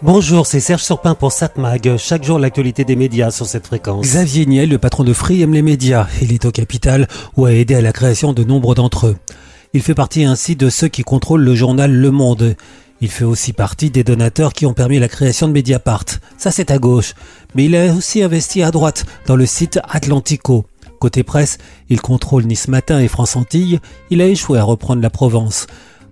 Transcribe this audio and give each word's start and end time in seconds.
Bonjour, 0.00 0.46
c'est 0.46 0.60
Serge 0.60 0.84
Surpin 0.84 1.16
pour 1.16 1.32
SatMag. 1.32 1.96
Chaque 1.96 2.22
jour, 2.22 2.38
l'actualité 2.38 2.84
des 2.84 2.94
médias 2.94 3.32
sur 3.32 3.46
cette 3.46 3.66
fréquence. 3.66 4.06
Xavier 4.06 4.46
Niel, 4.46 4.68
le 4.68 4.78
patron 4.78 5.02
de 5.02 5.12
Free, 5.12 5.42
aime 5.42 5.52
les 5.52 5.62
médias. 5.62 6.06
Il 6.22 6.32
est 6.32 6.44
au 6.44 6.52
capital 6.52 7.08
ou 7.36 7.46
a 7.46 7.52
aidé 7.52 7.74
à 7.74 7.80
la 7.80 7.92
création 7.92 8.32
de 8.32 8.44
nombre 8.44 8.76
d'entre 8.76 9.08
eux. 9.08 9.16
Il 9.72 9.82
fait 9.82 9.96
partie 9.96 10.22
ainsi 10.22 10.54
de 10.54 10.70
ceux 10.70 10.86
qui 10.86 11.02
contrôlent 11.02 11.42
le 11.42 11.56
journal 11.56 11.92
Le 11.92 12.10
Monde. 12.12 12.54
Il 13.00 13.10
fait 13.10 13.24
aussi 13.24 13.52
partie 13.52 13.90
des 13.90 14.04
donateurs 14.04 14.52
qui 14.52 14.66
ont 14.66 14.72
permis 14.72 15.00
la 15.00 15.08
création 15.08 15.48
de 15.48 15.52
Mediapart. 15.52 16.04
Ça, 16.36 16.52
c'est 16.52 16.70
à 16.70 16.78
gauche. 16.78 17.14
Mais 17.56 17.64
il 17.64 17.74
a 17.74 17.92
aussi 17.92 18.22
investi 18.22 18.62
à 18.62 18.70
droite 18.70 19.04
dans 19.26 19.36
le 19.36 19.46
site 19.46 19.80
Atlantico. 19.88 20.64
Côté 21.00 21.24
presse, 21.24 21.58
il 21.88 22.00
contrôle 22.00 22.44
Nice 22.44 22.68
Matin 22.68 23.00
et 23.00 23.08
France 23.08 23.34
Antilles. 23.34 23.80
Il 24.10 24.22
a 24.22 24.26
échoué 24.26 24.60
à 24.60 24.62
reprendre 24.62 25.02
la 25.02 25.10
Provence. 25.10 25.66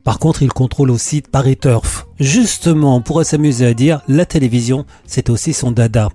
Par 0.06 0.20
contre, 0.20 0.44
il 0.44 0.52
contrôle 0.52 0.92
aussi 0.92 1.20
Paris 1.20 1.56
Turf. 1.56 2.06
Justement, 2.20 2.94
on 2.94 3.00
pourrait 3.00 3.24
s'amuser 3.24 3.66
à 3.66 3.74
dire, 3.74 4.02
la 4.06 4.24
télévision, 4.24 4.86
c'est 5.04 5.30
aussi 5.30 5.52
son 5.52 5.72
dada. 5.72 6.10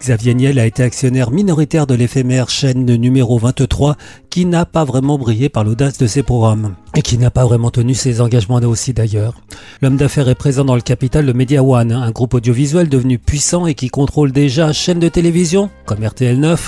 Xavier 0.00 0.34
Niel 0.34 0.58
a 0.58 0.66
été 0.66 0.82
actionnaire 0.82 1.30
minoritaire 1.30 1.86
de 1.86 1.94
l'éphémère 1.94 2.50
chaîne 2.50 2.84
numéro 2.84 3.38
23 3.38 3.96
qui 4.28 4.44
n'a 4.44 4.66
pas 4.66 4.84
vraiment 4.84 5.18
brillé 5.18 5.48
par 5.48 5.62
l'audace 5.62 5.98
de 5.98 6.08
ses 6.08 6.24
programmes 6.24 6.74
et 6.96 7.02
qui 7.02 7.16
n'a 7.16 7.30
pas 7.30 7.44
vraiment 7.44 7.70
tenu 7.70 7.94
ses 7.94 8.20
engagements 8.20 8.56
aussi 8.56 8.92
d'ailleurs. 8.92 9.34
L'homme 9.82 9.96
d'affaires 9.96 10.28
est 10.28 10.34
présent 10.34 10.64
dans 10.64 10.74
le 10.74 10.80
capital 10.80 11.24
de 11.24 11.32
Media 11.32 11.62
One, 11.62 11.92
un 11.92 12.10
groupe 12.10 12.34
audiovisuel 12.34 12.88
devenu 12.88 13.20
puissant 13.20 13.68
et 13.68 13.74
qui 13.74 13.88
contrôle 13.88 14.32
déjà 14.32 14.72
chaînes 14.72 15.00
de 15.00 15.08
télévision 15.08 15.70
comme 15.84 16.00
RTL9 16.00 16.58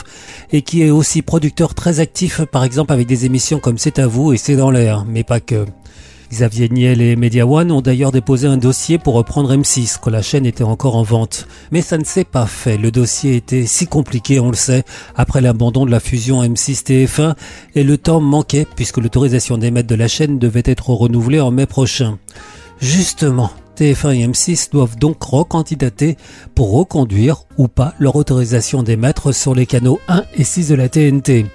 et 0.53 0.63
qui 0.63 0.83
est 0.83 0.91
aussi 0.91 1.23
producteur 1.23 1.75
très 1.75 1.99
actif 1.99 2.43
par 2.45 2.63
exemple 2.63 2.93
avec 2.93 3.09
des 3.09 3.27
émissions 3.27 3.59
comme 3.59 3.79
C'est 3.79 3.99
à 3.99 4.07
vous 4.07 4.33
et 4.33 4.37
C'est 4.37 4.57
dans 4.57 4.71
l'air, 4.71 5.05
mais 5.05 5.25
pas 5.25 5.41
que. 5.41 5.67
Xavier 6.31 6.69
Niel 6.69 7.03
et 7.03 7.17
Media 7.17 7.45
One 7.45 7.73
ont 7.73 7.81
d'ailleurs 7.81 8.13
déposé 8.13 8.47
un 8.47 8.57
dossier 8.57 8.99
pour 8.99 9.15
reprendre 9.15 9.53
M6 9.53 9.99
quand 10.01 10.11
la 10.11 10.23
chaîne 10.23 10.47
était 10.47 10.63
encore 10.63 10.95
en 10.95 11.03
vente. 11.03 11.49
Mais 11.73 11.83
ça 11.83 11.99
ne 11.99 12.05
s'est 12.05 12.25
pas 12.25 12.47
fait. 12.47 12.77
Le 12.77 12.93
dossier 12.93 13.35
était 13.35 13.67
si 13.67 13.89
compliqué, 13.89 14.39
on 14.39 14.51
le 14.51 14.57
sait, 14.57 14.85
après 15.17 15.41
l'abandon 15.41 15.87
de 15.87 15.91
la 15.91 15.99
fusion 15.99 16.43
M6-TF1 16.43 17.35
et 17.75 17.83
le 17.83 17.99
temps 17.99 18.21
manquait 18.21 18.67
puisque 18.77 18.99
l'autorisation 18.99 19.59
d'émettre 19.59 19.89
de 19.89 19.97
la 19.97 20.07
chaîne 20.07 20.39
devait 20.39 20.63
être 20.65 20.91
renouvelée 20.91 21.41
en 21.41 21.51
mai 21.51 21.67
prochain. 21.67 22.19
Justement, 22.81 23.51
TF1 23.77 24.15
et 24.15 24.27
M6 24.29 24.71
doivent 24.71 24.97
donc 24.97 25.21
recandidater 25.23 26.17
pour 26.55 26.71
reconduire 26.71 27.45
ou 27.59 27.67
pas 27.67 27.95
leur 27.99 28.15
autorisation 28.15 28.85
d'émettre 28.85 29.33
sur 29.35 29.55
les 29.55 29.67
canaux 29.67 30.01
1 30.07 30.23
et 30.37 30.45
6 30.45 30.69
de 30.69 30.75
la 30.77 30.89
TNT. 30.89 31.47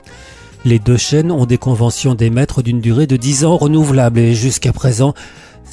Les 0.65 0.79
deux 0.79 0.97
chaînes 0.97 1.31
ont 1.31 1.45
des 1.45 1.59
conventions 1.59 2.15
d'émettre 2.15 2.63
d'une 2.63 2.81
durée 2.81 3.05
de 3.05 3.17
10 3.17 3.45
ans 3.45 3.55
renouvelable 3.55 4.17
et 4.17 4.33
jusqu'à 4.33 4.73
présent, 4.73 5.13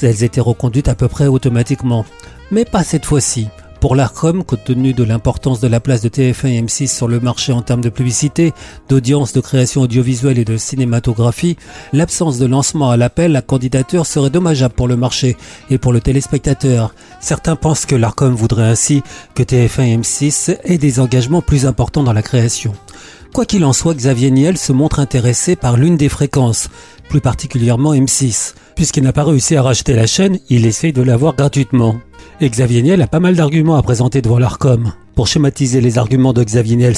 elles 0.02 0.22
étaient 0.22 0.42
reconduites 0.42 0.88
à 0.88 0.94
peu 0.94 1.08
près 1.08 1.28
automatiquement. 1.28 2.04
Mais 2.50 2.66
pas 2.66 2.84
cette 2.84 3.06
fois-ci. 3.06 3.48
Pour 3.80 3.96
l'ARCOM, 3.96 4.44
compte 4.44 4.64
tenu 4.64 4.92
de 4.92 5.02
l'importance 5.02 5.60
de 5.60 5.66
la 5.66 5.80
place 5.80 6.02
de 6.02 6.10
TF1 6.10 6.46
et 6.48 6.62
M6 6.62 6.94
sur 6.94 7.08
le 7.08 7.20
marché 7.20 7.52
en 7.52 7.62
termes 7.62 7.80
de 7.80 7.88
publicité, 7.88 8.52
d'audience, 8.90 9.32
de 9.32 9.40
création 9.40 9.80
audiovisuelle 9.80 10.38
et 10.38 10.44
de 10.44 10.58
cinématographie, 10.58 11.56
l'absence 11.94 12.38
de 12.38 12.44
lancement 12.44 12.90
à 12.90 12.98
l'appel 12.98 13.34
à 13.34 13.40
candidature 13.40 14.04
serait 14.04 14.30
dommageable 14.30 14.74
pour 14.74 14.88
le 14.88 14.96
marché 14.96 15.38
et 15.70 15.78
pour 15.78 15.94
le 15.94 16.00
téléspectateur. 16.00 16.94
Certains 17.18 17.56
pensent 17.56 17.86
que 17.86 17.96
l'ARCOM 17.96 18.34
voudrait 18.34 18.68
ainsi 18.68 19.02
que 19.34 19.42
TF1 19.42 19.82
et 19.84 19.96
M6 19.96 20.58
aient 20.62 20.78
des 20.78 21.00
engagements 21.00 21.42
plus 21.42 21.64
importants 21.64 22.04
dans 22.04 22.12
la 22.12 22.22
création. 22.22 22.74
Quoi 23.32 23.46
qu'il 23.46 23.64
en 23.64 23.72
soit, 23.72 23.94
Xavier 23.94 24.30
Niel 24.30 24.58
se 24.58 24.74
montre 24.74 25.00
intéressé 25.00 25.56
par 25.56 25.78
l'une 25.78 25.96
des 25.96 26.10
fréquences, 26.10 26.68
plus 27.08 27.22
particulièrement 27.22 27.94
M6. 27.94 28.52
Puisqu'il 28.76 29.02
n'a 29.02 29.14
pas 29.14 29.24
réussi 29.24 29.56
à 29.56 29.62
racheter 29.62 29.94
la 29.94 30.06
chaîne, 30.06 30.38
il 30.50 30.66
essaye 30.66 30.92
de 30.92 31.00
l'avoir 31.00 31.34
gratuitement. 31.34 31.96
Et 32.42 32.50
Xavier 32.50 32.82
Niel 32.82 33.00
a 33.00 33.06
pas 33.06 33.20
mal 33.20 33.34
d'arguments 33.34 33.76
à 33.76 33.82
présenter 33.82 34.20
devant 34.20 34.38
l'ARCOM. 34.38 34.92
Pour 35.14 35.28
schématiser 35.28 35.80
les 35.80 35.96
arguments 35.96 36.34
de 36.34 36.44
Xavier 36.44 36.76
Niel 36.76 36.94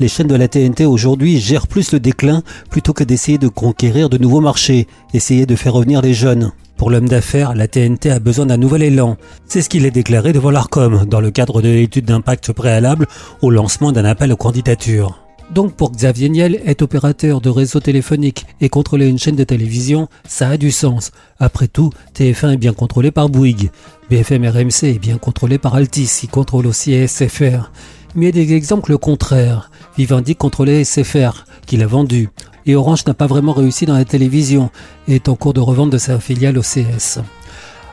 les 0.00 0.08
chaînes 0.08 0.26
de 0.26 0.34
la 0.34 0.48
TNT 0.48 0.84
aujourd'hui 0.84 1.40
gèrent 1.40 1.66
plus 1.66 1.92
le 1.92 2.00
déclin 2.00 2.42
plutôt 2.68 2.92
que 2.92 3.04
d'essayer 3.04 3.38
de 3.38 3.48
conquérir 3.48 4.10
de 4.10 4.18
nouveaux 4.18 4.42
marchés, 4.42 4.86
essayer 5.14 5.46
de 5.46 5.56
faire 5.56 5.72
revenir 5.72 6.02
les 6.02 6.12
jeunes. 6.12 6.52
Pour 6.76 6.90
l'homme 6.90 7.08
d'affaires, 7.08 7.54
la 7.54 7.68
TNT 7.68 8.10
a 8.10 8.18
besoin 8.18 8.44
d'un 8.44 8.58
nouvel 8.58 8.82
élan. 8.82 9.16
C'est 9.46 9.62
ce 9.62 9.70
qu'il 9.70 9.86
a 9.86 9.90
déclaré 9.90 10.34
devant 10.34 10.50
l'ARCOM 10.50 11.06
dans 11.06 11.20
le 11.20 11.30
cadre 11.30 11.62
de 11.62 11.70
l'étude 11.70 12.04
d'impact 12.04 12.52
préalable 12.52 13.06
au 13.40 13.48
lancement 13.48 13.92
d'un 13.92 14.04
appel 14.04 14.30
aux 14.30 14.36
candidatures. 14.36 15.23
Donc 15.52 15.74
pour 15.74 15.92
Xavier 15.92 16.28
Niel, 16.28 16.60
être 16.64 16.82
opérateur 16.82 17.40
de 17.40 17.50
réseau 17.50 17.78
téléphonique 17.78 18.46
et 18.60 18.68
contrôler 18.68 19.06
une 19.06 19.18
chaîne 19.18 19.36
de 19.36 19.44
télévision, 19.44 20.08
ça 20.26 20.48
a 20.48 20.56
du 20.56 20.70
sens. 20.70 21.12
Après 21.38 21.68
tout, 21.68 21.90
TF1 22.16 22.54
est 22.54 22.56
bien 22.56 22.72
contrôlé 22.72 23.10
par 23.10 23.28
Bouygues. 23.28 23.70
BFM 24.10 24.46
RMC 24.46 24.84
est 24.84 24.98
bien 24.98 25.18
contrôlé 25.18 25.58
par 25.58 25.74
Altis, 25.74 26.10
qui 26.20 26.28
contrôle 26.28 26.66
aussi 26.66 27.06
SFR. 27.06 27.70
Mais 28.14 28.28
il 28.28 28.36
y 28.36 28.42
a 28.42 28.44
des 28.44 28.54
exemples 28.54 28.96
contraires. 28.96 29.70
Vivendi 29.96 30.34
contrôlait 30.34 30.84
SFR, 30.84 31.44
qu'il 31.66 31.82
a 31.82 31.86
vendu. 31.86 32.30
Et 32.66 32.74
Orange 32.74 33.04
n'a 33.06 33.14
pas 33.14 33.26
vraiment 33.26 33.52
réussi 33.52 33.86
dans 33.86 33.96
la 33.96 34.04
télévision 34.04 34.70
et 35.08 35.16
est 35.16 35.28
en 35.28 35.36
cours 35.36 35.52
de 35.52 35.60
revente 35.60 35.90
de 35.90 35.98
sa 35.98 36.18
filiale 36.18 36.58
OCS. 36.58 37.18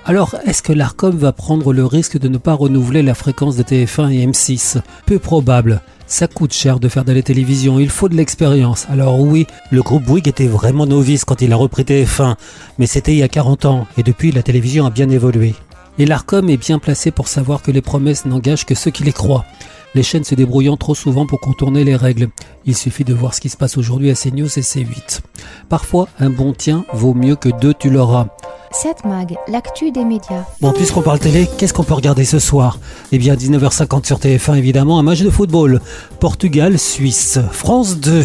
Alors, 0.05 0.35
est-ce 0.45 0.63
que 0.63 0.73
l'ARCOM 0.73 1.15
va 1.15 1.31
prendre 1.31 1.73
le 1.73 1.85
risque 1.85 2.17
de 2.17 2.27
ne 2.27 2.37
pas 2.37 2.53
renouveler 2.53 3.03
la 3.03 3.13
fréquence 3.13 3.55
de 3.55 3.63
TF1 3.63 4.11
et 4.11 4.25
M6 4.25 4.81
Peu 5.05 5.19
probable. 5.19 5.81
Ça 6.11 6.27
coûte 6.27 6.51
cher 6.51 6.81
de 6.81 6.89
faire 6.89 7.05
de 7.05 7.13
la 7.13 7.21
télévision, 7.21 7.79
il 7.79 7.89
faut 7.89 8.09
de 8.09 8.17
l'expérience. 8.17 8.85
Alors 8.89 9.21
oui, 9.21 9.47
le 9.71 9.81
groupe 9.81 10.03
Bouygues 10.03 10.27
était 10.27 10.45
vraiment 10.45 10.85
novice 10.85 11.23
quand 11.23 11.41
il 11.41 11.53
a 11.53 11.55
repris 11.55 11.83
TF1, 11.83 12.35
mais 12.77 12.85
c'était 12.85 13.13
il 13.13 13.19
y 13.19 13.23
a 13.23 13.29
40 13.29 13.63
ans, 13.63 13.87
et 13.97 14.03
depuis 14.03 14.33
la 14.33 14.43
télévision 14.43 14.85
a 14.85 14.89
bien 14.89 15.09
évolué. 15.09 15.55
Et 15.99 16.05
l'ARCOM 16.05 16.49
est 16.49 16.57
bien 16.57 16.79
placé 16.79 17.11
pour 17.11 17.29
savoir 17.29 17.61
que 17.61 17.71
les 17.71 17.81
promesses 17.81 18.25
n'engagent 18.25 18.65
que 18.65 18.75
ceux 18.75 18.91
qui 18.91 19.05
les 19.05 19.13
croient. 19.13 19.45
Les 19.95 20.03
chaînes 20.03 20.25
se 20.25 20.35
débrouillant 20.35 20.75
trop 20.75 20.95
souvent 20.95 21.25
pour 21.25 21.39
contourner 21.39 21.85
les 21.85 21.95
règles. 21.95 22.27
Il 22.65 22.75
suffit 22.75 23.05
de 23.05 23.13
voir 23.13 23.33
ce 23.33 23.39
qui 23.39 23.47
se 23.47 23.55
passe 23.55 23.77
aujourd'hui 23.77 24.11
à 24.11 24.13
CNews 24.13 24.59
et 24.59 24.61
C8. 24.61 25.21
Parfois, 25.69 26.09
un 26.19 26.29
bon 26.29 26.51
tien 26.51 26.83
vaut 26.91 27.13
mieux 27.13 27.37
que 27.37 27.49
deux 27.61 27.73
tu 27.73 27.89
l'auras. 27.89 28.27
7 28.71 29.03
Mag, 29.05 29.35
l'actu 29.49 29.91
des 29.91 30.05
médias. 30.05 30.45
Bon, 30.61 30.71
puisqu'on 30.71 31.01
parle 31.01 31.19
télé, 31.19 31.47
qu'est-ce 31.57 31.73
qu'on 31.73 31.83
peut 31.83 31.93
regarder 31.93 32.23
ce 32.23 32.39
soir? 32.39 32.79
Eh 33.11 33.17
bien, 33.17 33.35
19h50 33.35 34.05
sur 34.05 34.17
TF1, 34.17 34.55
évidemment, 34.55 34.97
un 34.97 35.03
match 35.03 35.21
de 35.21 35.29
football. 35.29 35.81
Portugal, 36.19 36.79
Suisse. 36.79 37.39
France 37.51 37.97
2. 37.97 38.23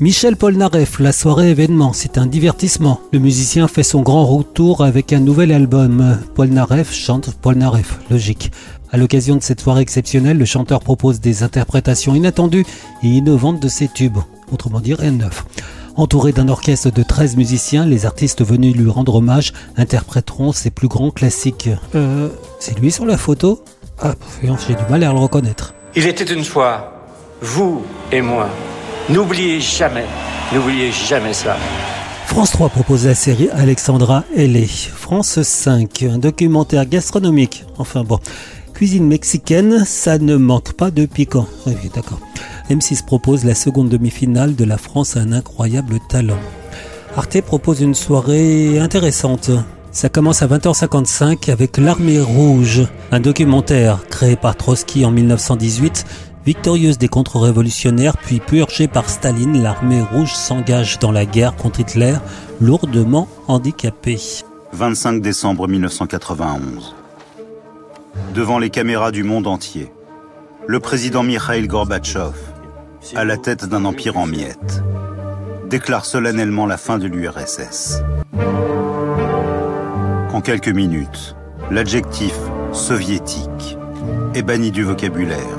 Michel 0.00 0.36
Polnareff, 0.36 0.98
la 0.98 1.12
soirée 1.12 1.50
événement, 1.50 1.92
c'est 1.92 2.18
un 2.18 2.26
divertissement. 2.26 3.00
Le 3.12 3.20
musicien 3.20 3.68
fait 3.68 3.84
son 3.84 4.02
grand 4.02 4.26
retour 4.26 4.82
avec 4.82 5.12
un 5.12 5.20
nouvel 5.20 5.52
album. 5.52 6.18
Polnareff 6.34 6.92
chante 6.92 7.30
Polnareff, 7.40 8.00
logique. 8.10 8.50
À 8.90 8.96
l'occasion 8.96 9.36
de 9.36 9.42
cette 9.42 9.60
soirée 9.60 9.82
exceptionnelle, 9.82 10.38
le 10.38 10.44
chanteur 10.44 10.80
propose 10.80 11.20
des 11.20 11.44
interprétations 11.44 12.14
inattendues 12.14 12.66
et 13.02 13.08
innovantes 13.08 13.60
de 13.60 13.68
ses 13.68 13.88
tubes. 13.88 14.18
Autrement 14.52 14.80
dit, 14.80 14.94
rien 14.94 15.12
de 15.12 15.18
neuf. 15.18 15.44
Entouré 15.96 16.32
d'un 16.32 16.48
orchestre 16.48 16.90
de 16.90 17.02
13 17.04 17.36
musiciens, 17.36 17.86
les 17.86 18.04
artistes 18.04 18.44
venus 18.44 18.74
lui 18.74 18.90
rendre 18.90 19.14
hommage 19.14 19.52
interpréteront 19.76 20.50
ses 20.50 20.70
plus 20.70 20.88
grands 20.88 21.12
classiques. 21.12 21.70
Euh, 21.94 22.28
c'est 22.58 22.76
lui 22.80 22.90
sur 22.90 23.06
la 23.06 23.16
photo? 23.16 23.62
Ah, 24.02 24.14
j'ai 24.42 24.74
du 24.74 24.82
mal 24.90 25.04
à 25.04 25.12
le 25.12 25.18
reconnaître. 25.18 25.72
Il 25.94 26.06
était 26.08 26.24
une 26.24 26.42
fois, 26.42 26.94
vous 27.40 27.82
et 28.10 28.20
moi. 28.20 28.48
N'oubliez 29.08 29.60
jamais, 29.60 30.06
n'oubliez 30.52 30.90
jamais 30.90 31.32
ça. 31.32 31.56
France 32.26 32.50
3 32.50 32.70
propose 32.70 33.06
la 33.06 33.14
série 33.14 33.48
Alexandra 33.50 34.24
L.A. 34.36 34.66
France 34.66 35.40
5, 35.42 36.02
un 36.10 36.18
documentaire 36.18 36.86
gastronomique. 36.86 37.64
Enfin 37.78 38.02
bon, 38.02 38.18
cuisine 38.74 39.06
mexicaine, 39.06 39.84
ça 39.86 40.18
ne 40.18 40.36
manque 40.36 40.72
pas 40.72 40.90
de 40.90 41.06
piquant. 41.06 41.46
Oui, 41.66 41.74
d'accord. 41.94 42.20
M6 42.68 43.04
propose 43.04 43.44
la 43.44 43.54
seconde 43.54 43.88
demi-finale 43.88 44.56
de 44.56 44.64
la 44.64 44.76
France 44.76 45.16
à 45.16 45.20
un 45.20 45.32
incroyable 45.32 46.00
talent. 46.08 46.38
Arte 47.16 47.40
propose 47.42 47.80
une 47.80 47.94
soirée 47.94 48.78
intéressante. 48.80 49.50
Ça 49.92 50.08
commence 50.08 50.42
à 50.42 50.48
20h55 50.48 51.50
avec 51.50 51.78
L'Armée 51.78 52.20
Rouge, 52.20 52.82
un 53.12 53.20
documentaire 53.20 54.04
créé 54.10 54.34
par 54.34 54.56
Trotsky 54.56 55.04
en 55.04 55.12
1918. 55.12 56.04
Victorieuse 56.44 56.98
des 56.98 57.08
contre-révolutionnaires 57.08 58.16
puis 58.18 58.40
purgée 58.40 58.88
par 58.88 59.08
Staline, 59.08 59.62
l'armée 59.62 60.02
rouge 60.02 60.34
s'engage 60.34 60.98
dans 60.98 61.12
la 61.12 61.24
guerre 61.24 61.56
contre 61.56 61.80
Hitler, 61.80 62.16
lourdement 62.60 63.28
handicapée. 63.46 64.20
25 64.72 65.22
décembre 65.22 65.68
1991. 65.68 67.03
Devant 68.34 68.58
les 68.58 68.70
caméras 68.70 69.10
du 69.10 69.24
monde 69.24 69.46
entier, 69.46 69.92
le 70.66 70.80
président 70.80 71.22
Mikhail 71.22 71.66
Gorbatchev, 71.66 72.34
à 73.14 73.24
la 73.24 73.36
tête 73.36 73.64
d'un 73.64 73.84
empire 73.84 74.16
en 74.16 74.26
miettes, 74.26 74.82
déclare 75.68 76.04
solennellement 76.04 76.66
la 76.66 76.76
fin 76.76 76.98
de 76.98 77.06
l'URSS. 77.06 78.02
En 80.32 80.40
quelques 80.40 80.68
minutes, 80.68 81.36
l'adjectif 81.70 82.34
soviétique 82.72 83.78
est 84.34 84.42
banni 84.42 84.70
du 84.70 84.82
vocabulaire. 84.82 85.58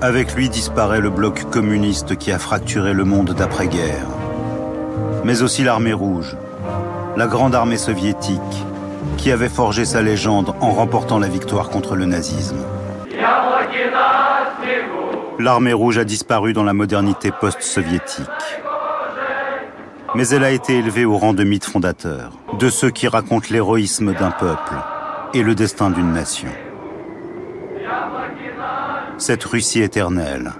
Avec 0.00 0.34
lui 0.34 0.48
disparaît 0.48 1.00
le 1.00 1.10
bloc 1.10 1.50
communiste 1.50 2.16
qui 2.16 2.30
a 2.30 2.38
fracturé 2.38 2.92
le 2.92 3.04
monde 3.04 3.34
d'après-guerre, 3.36 4.06
mais 5.24 5.42
aussi 5.42 5.64
l'armée 5.64 5.92
rouge, 5.92 6.36
la 7.16 7.26
grande 7.26 7.54
armée 7.56 7.78
soviétique 7.78 8.38
qui 9.16 9.30
avait 9.32 9.48
forgé 9.48 9.84
sa 9.84 10.02
légende 10.02 10.54
en 10.60 10.70
remportant 10.70 11.18
la 11.18 11.28
victoire 11.28 11.70
contre 11.70 11.96
le 11.96 12.06
nazisme. 12.06 12.58
L'armée 15.38 15.72
rouge 15.72 15.98
a 15.98 16.04
disparu 16.04 16.52
dans 16.52 16.64
la 16.64 16.74
modernité 16.74 17.30
post-soviétique. 17.30 18.26
Mais 20.14 20.28
elle 20.28 20.42
a 20.42 20.50
été 20.50 20.78
élevée 20.78 21.04
au 21.04 21.16
rang 21.16 21.32
de 21.32 21.44
mythe 21.44 21.64
fondateur, 21.64 22.32
de 22.58 22.68
ceux 22.70 22.90
qui 22.90 23.06
racontent 23.06 23.48
l'héroïsme 23.50 24.14
d'un 24.14 24.30
peuple 24.30 24.74
et 25.34 25.42
le 25.42 25.54
destin 25.54 25.90
d'une 25.90 26.12
nation. 26.12 26.48
Cette 29.18 29.44
Russie 29.44 29.82
éternelle, 29.82 30.52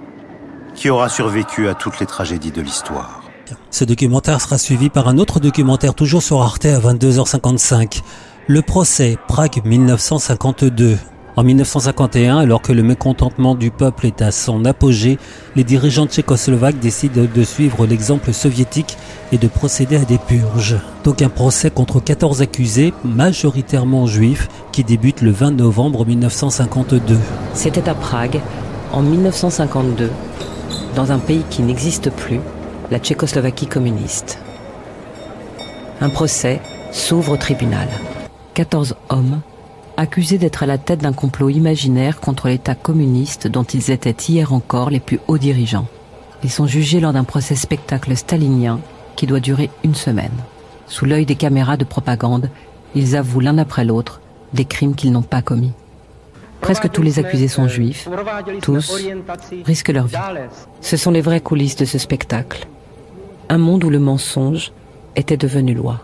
qui 0.74 0.90
aura 0.90 1.08
survécu 1.08 1.68
à 1.68 1.74
toutes 1.74 1.98
les 1.98 2.06
tragédies 2.06 2.52
de 2.52 2.60
l'histoire. 2.60 3.27
Ce 3.70 3.84
documentaire 3.84 4.40
sera 4.40 4.58
suivi 4.58 4.88
par 4.88 5.08
un 5.08 5.18
autre 5.18 5.40
documentaire 5.40 5.94
toujours 5.94 6.22
sur 6.22 6.42
Arte 6.42 6.66
à 6.66 6.78
22h55. 6.78 8.02
Le 8.46 8.62
procès 8.62 9.18
Prague 9.28 9.60
1952. 9.64 10.96
En 11.38 11.44
1951, 11.44 12.38
alors 12.38 12.62
que 12.62 12.72
le 12.72 12.82
mécontentement 12.82 13.54
du 13.54 13.70
peuple 13.70 14.06
est 14.06 14.22
à 14.22 14.32
son 14.32 14.64
apogée, 14.64 15.18
les 15.54 15.62
dirigeants 15.62 16.06
tchécoslovaques 16.06 16.80
décident 16.80 17.26
de 17.32 17.42
suivre 17.44 17.86
l'exemple 17.86 18.32
soviétique 18.32 18.96
et 19.30 19.38
de 19.38 19.46
procéder 19.46 19.98
à 19.98 20.04
des 20.04 20.18
purges. 20.18 20.78
Donc 21.04 21.22
un 21.22 21.28
procès 21.28 21.70
contre 21.70 22.00
14 22.00 22.42
accusés, 22.42 22.92
majoritairement 23.04 24.08
juifs, 24.08 24.48
qui 24.72 24.82
débute 24.82 25.20
le 25.20 25.30
20 25.30 25.52
novembre 25.52 26.04
1952. 26.04 27.16
C'était 27.54 27.88
à 27.88 27.94
Prague, 27.94 28.40
en 28.92 29.02
1952, 29.02 30.10
dans 30.96 31.12
un 31.12 31.20
pays 31.20 31.44
qui 31.50 31.62
n'existe 31.62 32.10
plus, 32.10 32.40
la 32.90 32.98
Tchécoslovaquie 32.98 33.66
communiste. 33.66 34.38
Un 36.00 36.08
procès 36.08 36.60
s'ouvre 36.90 37.32
au 37.32 37.36
tribunal. 37.36 37.88
14 38.54 38.96
hommes 39.10 39.40
accusés 39.96 40.38
d'être 40.38 40.62
à 40.62 40.66
la 40.66 40.78
tête 40.78 41.00
d'un 41.00 41.12
complot 41.12 41.50
imaginaire 41.50 42.20
contre 42.20 42.48
l'État 42.48 42.74
communiste 42.74 43.48
dont 43.48 43.64
ils 43.64 43.90
étaient 43.90 44.16
hier 44.28 44.52
encore 44.52 44.90
les 44.90 45.00
plus 45.00 45.20
hauts 45.26 45.38
dirigeants. 45.38 45.88
Ils 46.44 46.50
sont 46.50 46.66
jugés 46.66 47.00
lors 47.00 47.12
d'un 47.12 47.24
procès 47.24 47.56
spectacle 47.56 48.16
stalinien 48.16 48.78
qui 49.16 49.26
doit 49.26 49.40
durer 49.40 49.70
une 49.82 49.96
semaine. 49.96 50.30
Sous 50.86 51.04
l'œil 51.04 51.26
des 51.26 51.34
caméras 51.34 51.76
de 51.76 51.84
propagande, 51.84 52.48
ils 52.94 53.16
avouent 53.16 53.40
l'un 53.40 53.58
après 53.58 53.84
l'autre 53.84 54.20
des 54.54 54.64
crimes 54.64 54.94
qu'ils 54.94 55.12
n'ont 55.12 55.22
pas 55.22 55.42
commis. 55.42 55.72
Presque 56.60 56.90
tous 56.90 57.02
les 57.02 57.18
accusés 57.18 57.48
sont 57.48 57.68
juifs. 57.68 58.08
Tous 58.62 59.04
risquent 59.64 59.88
leur 59.90 60.06
vie. 60.06 60.16
Ce 60.80 60.96
sont 60.96 61.10
les 61.10 61.20
vraies 61.20 61.40
coulisses 61.40 61.76
de 61.76 61.84
ce 61.84 61.98
spectacle. 61.98 62.66
Un 63.48 63.58
monde 63.58 63.84
où 63.84 63.90
le 63.90 63.98
mensonge 63.98 64.72
était 65.16 65.36
devenu 65.36 65.74
loi. 65.74 66.00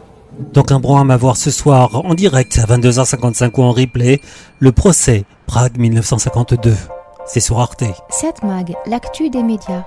Donc 0.53 0.73
un 0.73 0.81
programme 0.81 1.11
à 1.11 1.17
voir 1.17 1.37
ce 1.37 1.51
soir 1.51 2.05
en 2.05 2.15
direct 2.15 2.59
à 2.59 2.67
22h55 2.67 3.51
ou 3.59 3.63
en 3.63 3.73
replay, 3.73 4.21
le 4.59 4.73
procès 4.73 5.25
Prague 5.47 5.77
1952. 5.79 6.75
C'est 7.27 7.41
sur 7.41 7.61
Arte. 7.61 7.85
7 8.11 8.43
Mag, 8.43 8.75
l'actu 8.87 9.31
des 9.31 9.43
médias. 9.43 9.85